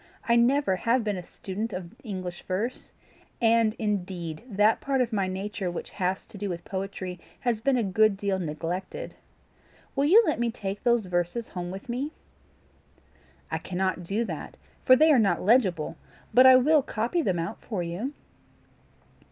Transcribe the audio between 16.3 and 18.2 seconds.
but I will copy them out for you."